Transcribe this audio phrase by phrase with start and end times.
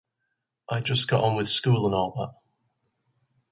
[0.67, 2.33] I just got on with school and all that.